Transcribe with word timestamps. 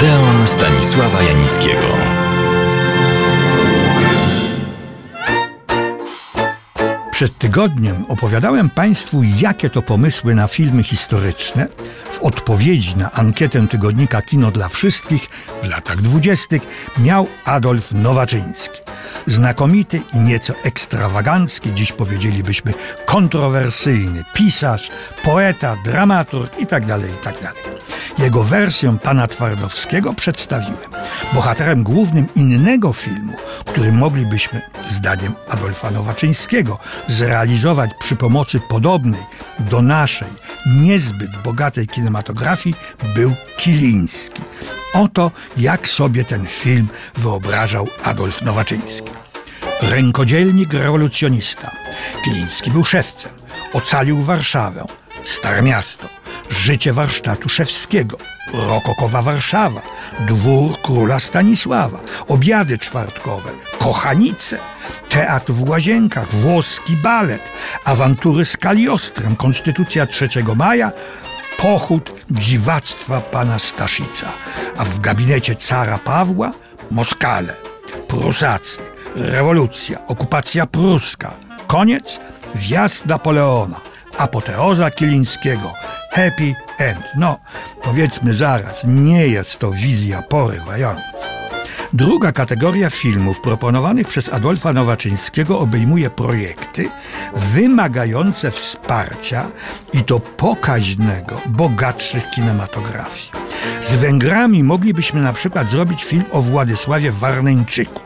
Odeon 0.00 0.46
Stanisława 0.46 1.22
Janickiego. 1.22 1.86
Przed 7.12 7.38
tygodniem 7.38 8.04
opowiadałem 8.08 8.70
Państwu, 8.70 9.22
jakie 9.36 9.70
to 9.70 9.82
pomysły 9.82 10.34
na 10.34 10.46
filmy 10.46 10.82
historyczne 10.82 11.68
w 12.10 12.20
odpowiedzi 12.20 12.96
na 12.96 13.12
ankietę 13.12 13.68
tygodnika 13.68 14.22
Kino 14.22 14.50
dla 14.50 14.68
Wszystkich 14.68 15.28
w 15.62 15.68
latach 15.68 16.02
dwudziestych 16.02 16.92
miał 16.98 17.26
Adolf 17.44 17.92
Nowaczyński. 17.92 18.80
Znakomity 19.26 20.02
i 20.14 20.18
nieco 20.18 20.54
ekstrawagancki, 20.62 21.74
dziś 21.74 21.92
powiedzielibyśmy 21.92 22.74
kontrowersyjny 23.06 24.24
pisarz, 24.34 24.90
poeta, 25.22 25.76
dramaturg 25.84 26.58
itd. 26.58 26.98
itd. 27.00 27.52
Jego 28.20 28.42
wersję 28.42 28.98
pana 29.02 29.26
Twardowskiego 29.26 30.14
przedstawiłem. 30.14 30.90
Bohaterem 31.32 31.82
głównym 31.82 32.26
innego 32.36 32.92
filmu, 32.92 33.32
który 33.66 33.92
moglibyśmy, 33.92 34.60
zdaniem 34.88 35.34
Adolfa 35.48 35.90
Nowaczyńskiego, 35.90 36.78
zrealizować 37.06 37.90
przy 38.00 38.16
pomocy 38.16 38.60
podobnej 38.68 39.20
do 39.58 39.82
naszej, 39.82 40.28
niezbyt 40.66 41.36
bogatej 41.44 41.86
kinematografii, 41.86 42.76
był 43.14 43.32
Kiliński. 43.56 44.42
Oto 44.94 45.30
jak 45.56 45.88
sobie 45.88 46.24
ten 46.24 46.46
film 46.46 46.88
wyobrażał 47.16 47.88
Adolf 48.04 48.42
Nowaczyński. 48.42 49.10
Rękodzielnik 49.82 50.72
rewolucjonista. 50.72 51.70
Kiliński 52.24 52.70
był 52.70 52.84
szewcem. 52.84 53.32
Ocalił 53.72 54.22
Warszawę, 54.22 54.84
Stare 55.24 55.62
Miasto, 55.62 56.08
życie 56.50 56.92
warsztatu 56.92 57.48
szewskiego, 57.48 58.18
rokokowa 58.54 59.22
Warszawa, 59.22 59.82
dwór 60.20 60.80
króla 60.82 61.18
Stanisława, 61.18 62.00
obiady 62.28 62.78
czwartkowe, 62.78 63.50
kochanice, 63.78 64.58
teatr 65.08 65.52
w 65.52 65.68
Łazienkach, 65.68 66.32
włoski 66.34 66.96
balet, 66.96 67.42
awantury 67.84 68.44
z 68.44 68.56
Kaliostrem, 68.56 69.36
konstytucja 69.36 70.06
3 70.06 70.28
maja, 70.56 70.92
pochód 71.58 72.12
dziwactwa 72.30 73.20
pana 73.20 73.58
Staszica, 73.58 74.26
a 74.76 74.84
w 74.84 74.98
gabinecie 74.98 75.54
cara 75.54 75.98
Pawła 75.98 76.52
Moskale, 76.90 77.54
Prusacy, 78.08 78.78
rewolucja, 79.16 80.06
okupacja 80.06 80.66
pruska, 80.66 81.30
koniec, 81.66 82.20
wjazd 82.54 83.06
Napoleona, 83.06 83.80
apoteoza 84.18 84.90
Kilińskiego, 84.90 85.72
happy 86.10 86.54
end. 86.78 87.06
No, 87.16 87.38
powiedzmy 87.82 88.34
zaraz, 88.34 88.84
nie 88.84 89.26
jest 89.26 89.58
to 89.58 89.70
wizja 89.70 90.22
porywająca. 90.22 91.30
Druga 91.92 92.32
kategoria 92.32 92.90
filmów 92.90 93.40
proponowanych 93.40 94.08
przez 94.08 94.32
Adolfa 94.32 94.72
Nowaczyńskiego 94.72 95.58
obejmuje 95.58 96.10
projekty 96.10 96.88
wymagające 97.34 98.50
wsparcia 98.50 99.46
i 99.92 100.04
to 100.04 100.20
pokaźnego, 100.20 101.40
bogatszych 101.46 102.30
kinematografii. 102.30 103.30
Z 103.82 103.92
Węgrami 103.94 104.64
moglibyśmy 104.64 105.22
na 105.22 105.32
przykład 105.32 105.70
zrobić 105.70 106.04
film 106.04 106.24
o 106.32 106.40
Władysławie 106.40 107.12
Warneńczyku. 107.12 108.00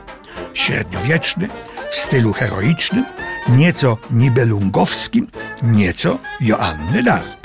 Średniowieczny, 0.55 1.49
w 1.91 1.95
stylu 1.95 2.33
heroicznym, 2.33 3.05
nieco 3.49 3.99
nibelungowskim, 4.11 5.27
nieco 5.63 6.19
Joanny 6.41 7.03
Dark. 7.03 7.44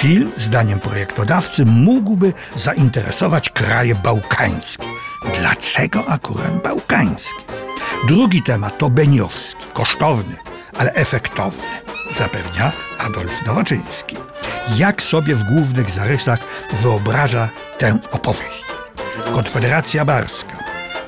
Film, 0.00 0.32
zdaniem 0.36 0.80
projektodawcy, 0.80 1.66
mógłby 1.66 2.32
zainteresować 2.54 3.50
kraje 3.50 3.94
bałkańskie. 3.94 4.86
Dlaczego 5.40 6.06
akurat 6.08 6.62
bałkańskie? 6.62 7.42
Drugi 8.08 8.42
temat 8.42 8.78
to 8.78 8.90
Beniowski, 8.90 9.64
kosztowny, 9.72 10.36
ale 10.78 10.92
efektowny, 10.94 11.68
zapewnia 12.18 12.72
Adolf 12.98 13.46
Nowaczyński. 13.46 14.16
Jak 14.76 15.02
sobie 15.02 15.34
w 15.34 15.44
głównych 15.44 15.90
zarysach 15.90 16.40
wyobraża 16.72 17.48
tę 17.78 17.98
opowieść? 18.10 18.64
Konfederacja 19.34 20.04
Barska, 20.04 20.56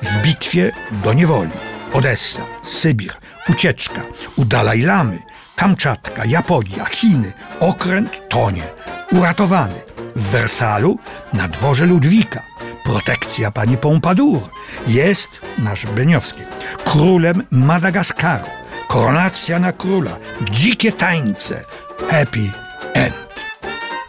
w 0.01 0.21
bitwie 0.21 0.71
do 0.91 1.13
niewoli, 1.13 1.51
Odessa, 1.93 2.41
Sybir, 2.63 3.13
ucieczka 3.49 4.01
u 4.35 4.45
Dalaj 4.45 4.81
Lamy, 4.81 5.19
Kamczatka, 5.55 6.25
Japonia, 6.25 6.85
Chiny, 6.85 7.33
okręt 7.59 8.29
tonie, 8.29 8.63
uratowany. 9.11 9.81
W 10.15 10.29
Wersalu 10.29 10.99
na 11.33 11.47
dworze 11.47 11.85
Ludwika, 11.85 12.43
protekcja 12.83 13.51
pani 13.51 13.77
Pompadour, 13.77 14.41
jest 14.87 15.29
nasz 15.59 15.85
Beniowski, 15.85 16.41
królem 16.85 17.43
Madagaskaru, 17.51 18.45
koronacja 18.87 19.59
na 19.59 19.71
króla, 19.71 20.17
dzikie 20.51 20.91
tańce, 20.91 21.63
happy 22.09 22.51
end. 22.93 23.15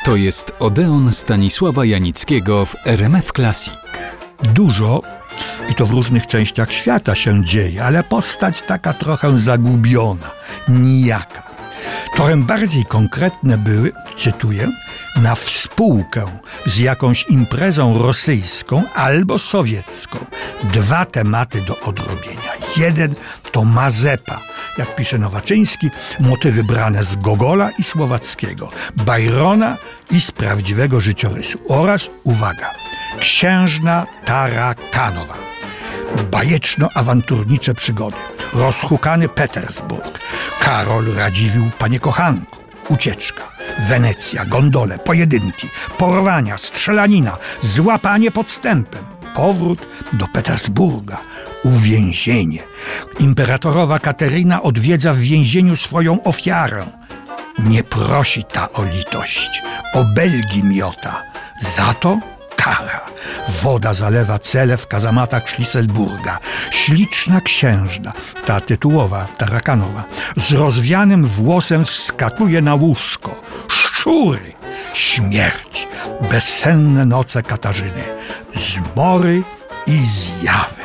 To 0.04 0.16
jest 0.16 0.52
Odeon 0.58 1.12
Stanisława 1.12 1.84
Janickiego 1.84 2.66
w 2.66 2.76
RMF 2.86 3.32
Classic. 3.32 3.74
Dużo 4.42 5.02
i 5.70 5.74
to 5.74 5.86
w 5.86 5.90
różnych 5.90 6.26
częściach 6.26 6.72
świata 6.72 7.14
się 7.14 7.44
dzieje, 7.44 7.84
ale 7.84 8.02
postać 8.02 8.62
taka 8.62 8.92
trochę 8.92 9.38
zagubiona, 9.38 10.30
nijaka. 10.68 11.42
Trochę 12.14 12.36
bardziej 12.36 12.84
konkretne 12.84 13.58
były, 13.58 13.92
cytuję, 14.18 14.68
na 15.16 15.34
współkę 15.34 16.24
z 16.66 16.78
jakąś 16.78 17.28
imprezą 17.28 17.98
rosyjską 17.98 18.82
albo 18.94 19.38
sowiecką. 19.38 20.18
Dwa 20.62 21.04
tematy 21.04 21.60
do 21.60 21.80
odrobienia. 21.80 22.52
Jeden 22.76 23.14
to 23.52 23.64
Mazepa, 23.64 24.40
jak 24.78 24.96
pisze 24.96 25.18
Nowaczyński, 25.18 25.90
motywy 26.20 26.64
brane 26.64 27.02
z 27.02 27.16
Gogola 27.16 27.70
i 27.78 27.84
Słowackiego, 27.84 28.68
Bajrona 28.96 29.76
i 30.10 30.20
z 30.20 30.30
prawdziwego 30.30 31.00
życiorysu 31.00 31.58
oraz, 31.68 32.10
uwaga, 32.24 32.70
księżna 33.20 34.06
Tara 34.24 34.74
Kanowa 34.90 35.44
bajeczno-awanturnicze 36.30 37.74
przygody, 37.74 38.16
rozhukany 38.52 39.28
Petersburg, 39.28 40.18
Karol 40.60 41.14
Radziwił 41.14 41.70
Panie 41.78 42.00
Kochanku, 42.00 42.56
ucieczka, 42.88 43.42
Wenecja, 43.88 44.44
gondole, 44.44 44.98
pojedynki, 44.98 45.68
porwania, 45.98 46.58
strzelanina, 46.58 47.36
złapanie 47.60 48.30
podstępem, 48.30 49.04
powrót 49.34 49.86
do 50.12 50.26
Petersburga, 50.26 51.18
uwięzienie. 51.64 52.62
Imperatorowa 53.18 53.98
Kateryna 53.98 54.62
odwiedza 54.62 55.12
w 55.12 55.18
więzieniu 55.18 55.76
swoją 55.76 56.22
ofiarę. 56.22 56.86
Nie 57.58 57.82
prosi 57.82 58.44
ta 58.44 58.72
o 58.72 58.84
litość, 58.84 59.62
o 59.94 60.04
belgi 60.04 60.64
miota, 60.64 61.22
za 61.60 61.94
to 61.94 62.18
kara. 62.64 63.00
Woda 63.62 63.94
zalewa 63.94 64.38
cele 64.38 64.76
w 64.76 64.86
kazamatach 64.86 65.50
Schlisselburga. 65.50 66.38
Śliczna 66.70 67.40
księżna, 67.40 68.12
ta 68.46 68.60
tytułowa, 68.60 69.26
tarakanowa, 69.38 70.04
z 70.36 70.52
rozwianym 70.52 71.24
włosem 71.24 71.84
wskakuje 71.84 72.62
na 72.62 72.74
łóżko. 72.74 73.40
Szczury, 73.68 74.52
śmierć, 74.94 75.88
bezsenne 76.30 77.04
noce 77.04 77.42
Katarzyny, 77.42 78.04
zmory 78.56 79.42
i 79.86 79.98
zjawy. 80.06 80.82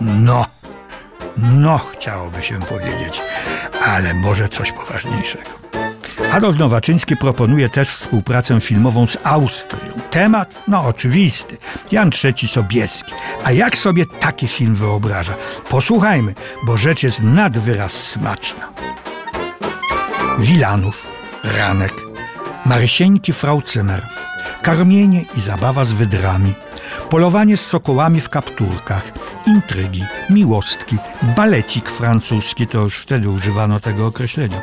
No, 0.00 0.46
no 1.36 1.78
chciałoby 1.78 2.42
się 2.42 2.60
powiedzieć, 2.60 3.22
ale 3.86 4.14
może 4.14 4.48
coś 4.48 4.72
poważniejszego. 4.72 5.50
Adolf 6.32 6.58
Nowaczyński 6.58 7.16
proponuje 7.16 7.68
też 7.68 7.88
współpracę 7.88 8.60
filmową 8.60 9.06
z 9.06 9.18
Austrią. 9.24 9.92
Temat? 10.10 10.54
No 10.68 10.84
oczywisty. 10.86 11.56
Jan 11.92 12.10
III 12.24 12.48
Sobieski. 12.48 13.12
A 13.44 13.52
jak 13.52 13.78
sobie 13.78 14.06
taki 14.06 14.48
film 14.48 14.74
wyobraża? 14.74 15.34
Posłuchajmy, 15.68 16.34
bo 16.66 16.76
rzecz 16.76 17.02
jest 17.02 17.20
nad 17.22 17.58
wyraz 17.58 17.92
smaczna. 17.92 18.72
Wilanów, 20.38 21.06
Ranek, 21.44 21.94
Marysieńki 22.66 23.32
Frau 23.32 23.62
Zimmer, 23.66 24.06
karmienie 24.62 25.24
i 25.36 25.40
zabawa 25.40 25.84
z 25.84 25.92
wydrami, 25.92 26.54
polowanie 27.10 27.56
z 27.56 27.66
sokołami 27.66 28.20
w 28.20 28.28
kapturkach, 28.28 29.12
intrygi, 29.46 30.04
miłostki, 30.30 30.96
balecik 31.36 31.90
francuski, 31.90 32.66
to 32.66 32.78
już 32.78 32.96
wtedy 32.96 33.28
używano 33.28 33.80
tego 33.80 34.06
określenia. 34.06 34.62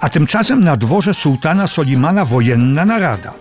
A 0.00 0.08
tymczasem 0.08 0.64
na 0.64 0.76
dworze 0.76 1.14
sułtana 1.14 1.66
Solimana 1.66 2.24
wojenna 2.24 2.84
narada. 2.84 3.32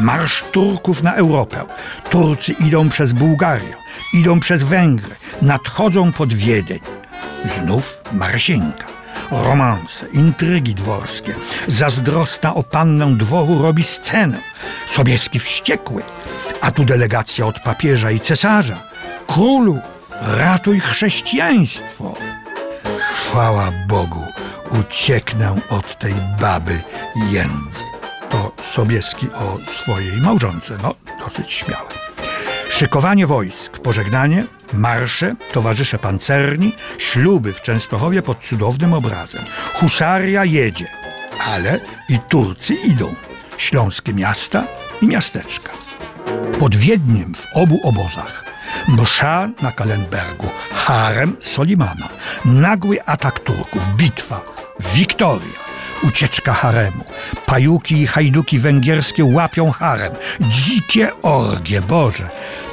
Marsz 0.00 0.44
Turków 0.52 1.02
na 1.02 1.14
Europę. 1.14 1.64
Turcy 2.10 2.52
idą 2.52 2.88
przez 2.88 3.12
Bułgarię, 3.12 3.74
idą 4.14 4.40
przez 4.40 4.62
Węgry, 4.62 5.14
nadchodzą 5.42 6.12
pod 6.12 6.34
Wiedeń. 6.34 6.80
Znów 7.44 8.02
Marsienka. 8.12 8.95
Romanse, 9.30 10.06
intrygi 10.08 10.74
dworskie. 10.74 11.34
Zazdrosna 11.66 12.54
o 12.54 12.62
pannę 12.62 13.16
dworu 13.16 13.62
robi 13.62 13.84
scenę. 13.84 14.38
Sobieski 14.86 15.38
wściekły, 15.38 16.02
a 16.60 16.70
tu 16.70 16.84
delegacja 16.84 17.46
od 17.46 17.60
papieża 17.60 18.10
i 18.10 18.20
cesarza. 18.20 18.82
Królu, 19.26 19.80
ratuj 20.22 20.80
chrześcijaństwo. 20.80 22.14
Chwała 23.14 23.72
Bogu, 23.88 24.24
ucieknę 24.80 25.56
od 25.70 25.98
tej 25.98 26.14
baby 26.40 26.80
jędzy. 27.30 27.84
To 28.30 28.52
Sobieski 28.74 29.26
o 29.30 29.58
swojej 29.72 30.20
małżonce, 30.20 30.76
no 30.82 30.94
dosyć 31.24 31.52
śmiałe. 31.52 32.05
Szykowanie 32.76 33.26
wojsk, 33.26 33.78
pożegnanie, 33.78 34.46
marsze, 34.72 35.34
towarzysze 35.52 35.98
pancerni, 35.98 36.72
śluby 36.98 37.52
w 37.52 37.62
Częstochowie 37.62 38.22
pod 38.22 38.40
cudownym 38.40 38.92
obrazem. 38.92 39.44
Husaria 39.74 40.44
jedzie, 40.44 40.86
ale 41.46 41.80
i 42.08 42.18
Turcy 42.18 42.74
idą. 42.74 43.14
Śląskie 43.56 44.14
miasta 44.14 44.64
i 45.02 45.06
miasteczka. 45.06 45.70
Pod 46.58 46.76
Wiedniem 46.76 47.34
w 47.34 47.46
obu 47.54 47.80
obozach. 47.82 48.44
Msza 48.88 49.48
na 49.62 49.72
Kalenbergu, 49.72 50.48
harem 50.74 51.36
Solimana, 51.40 52.08
nagły 52.44 53.04
atak 53.04 53.40
Turków, 53.40 53.96
bitwa, 53.96 54.40
Wiktoria, 54.94 55.60
ucieczka 56.02 56.52
haremu. 56.52 57.04
Pajuki 57.46 58.02
i 58.02 58.06
hajduki 58.06 58.58
węgierskie 58.58 59.24
łapią 59.24 59.70
harem. 59.70 60.12
Dzikie 60.40 61.22
orgie, 61.22 61.80
Boże! 61.80 62.28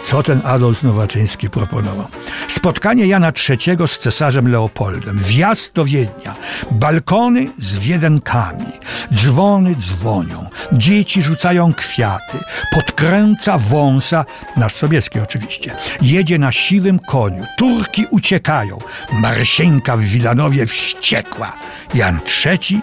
Co 0.08 0.24
ten 0.24 0.42
Adolf 0.44 0.84
Nowaczyński 0.84 1.50
proponował? 1.50 2.08
Spotkanie 2.48 3.08
Jana 3.08 3.32
III 3.50 3.88
z 3.88 4.00
cesarzem 4.00 4.48
Leopoldem, 4.48 5.18
wjazd 5.18 5.74
do 5.74 5.86
Wiednia, 5.86 6.36
balkony 6.72 7.48
z 7.58 7.80
wiedenkami, 7.80 8.66
dzwony 9.14 9.76
dzwonią, 9.76 10.50
dzieci 10.72 11.22
rzucają 11.22 11.74
kwiaty, 11.74 12.38
podkręca 12.74 13.58
wąsa, 13.58 14.26
nasz 14.58 14.74
Sobieski 14.74 15.20
oczywiście, 15.20 15.76
jedzie 16.02 16.40
na 16.40 16.52
siwym 16.52 17.00
koniu, 17.00 17.46
Turki 17.58 18.06
uciekają, 18.12 18.78
Marsieńka 19.12 19.98
w 19.98 20.02
Wilanowie 20.02 20.66
wściekła, 20.66 21.54
Jan 21.94 22.20
III 22.46 22.82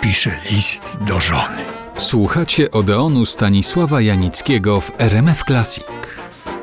pisze 0.00 0.36
list 0.50 0.82
do 1.00 1.20
żony. 1.20 1.64
Słuchacie 1.98 2.70
Odeonu 2.70 3.26
Stanisława 3.26 4.00
Janickiego 4.00 4.80
w 4.80 4.90
RMF 4.98 5.44
Classic. 5.44 5.84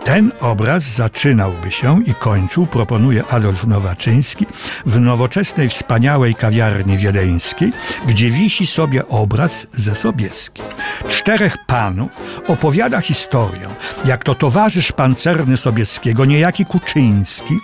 Ten 0.03 0.31
obraz 0.41 0.83
zaczynałby 0.83 1.71
się 1.71 2.03
i 2.03 2.13
kończył, 2.13 2.65
proponuje 2.65 3.25
Adolf 3.25 3.67
Nowaczyński, 3.67 4.45
w 4.85 4.99
nowoczesnej, 4.99 5.69
wspaniałej 5.69 6.35
kawiarni 6.35 6.97
wiedeńskiej, 6.97 7.71
gdzie 8.07 8.29
wisi 8.29 8.67
sobie 8.67 9.07
obraz 9.07 9.67
ze 9.71 9.95
Sobieskim. 9.95 10.65
Czterech 11.07 11.57
panów 11.65 12.11
opowiada 12.47 13.01
historię, 13.01 13.67
jak 14.05 14.23
to 14.23 14.35
towarzysz 14.35 14.91
pancerny 14.91 15.57
Sobieskiego, 15.57 16.25
niejaki 16.25 16.65
Kuczyński, 16.65 17.59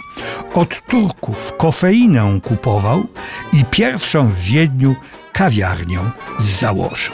od 0.54 0.82
Turków 0.90 1.52
kofeinę 1.58 2.40
kupował 2.44 3.06
i 3.54 3.66
pierwszą 3.66 4.28
w 4.28 4.40
Wiedniu 4.40 4.96
kawiarnię 5.34 6.00
założył. 6.40 7.14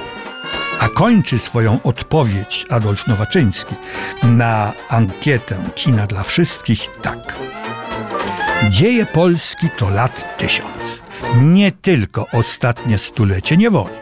A 0.80 0.89
kończy 0.89 1.39
swoją 1.39 1.80
odpowiedź 1.83 2.66
Adolf 2.69 3.07
Nowaczyński 3.07 3.75
na 4.24 4.74
ankietę 4.89 5.63
Kina 5.75 6.07
dla 6.07 6.24
Wszystkich 6.24 6.89
tak. 7.01 7.36
Dzieje 8.69 9.06
Polski 9.06 9.68
to 9.77 9.89
lat 9.89 10.38
tysiąc. 10.38 11.01
Nie 11.42 11.71
tylko 11.71 12.25
ostatnie 12.33 12.98
stulecie 12.98 13.57
niewoli. 13.57 13.94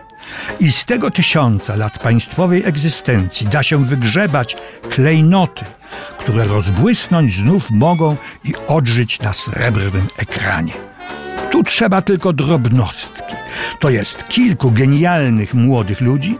I 0.59 0.71
z 0.71 0.85
tego 0.85 1.11
tysiąca 1.11 1.75
lat 1.75 1.99
państwowej 1.99 2.63
egzystencji 2.65 3.47
da 3.47 3.63
się 3.63 3.85
wygrzebać 3.85 4.57
klejnoty, 4.89 5.65
które 6.19 6.43
rozbłysnąć 6.43 7.35
znów 7.35 7.71
mogą 7.71 8.15
i 8.43 8.53
odżyć 8.67 9.19
na 9.19 9.33
srebrnym 9.33 10.07
ekranie. 10.17 10.73
Tu 11.51 11.63
trzeba 11.63 12.01
tylko 12.01 12.33
drobnostki. 12.33 13.35
To 13.79 13.89
jest 13.89 14.27
kilku 14.27 14.71
genialnych 14.71 15.53
młodych 15.53 16.01
ludzi, 16.01 16.37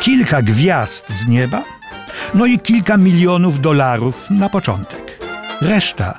kilka 0.00 0.42
gwiazd 0.42 1.04
z 1.10 1.26
nieba, 1.26 1.62
no 2.34 2.46
i 2.46 2.58
kilka 2.58 2.96
milionów 2.96 3.60
dolarów 3.60 4.30
na 4.30 4.48
początek. 4.48 5.18
Reszta 5.60 6.18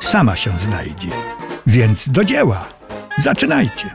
sama 0.00 0.36
się 0.36 0.58
znajdzie. 0.58 1.08
Więc 1.66 2.08
do 2.08 2.24
dzieła. 2.24 2.64
Zaczynajcie. 3.18 3.94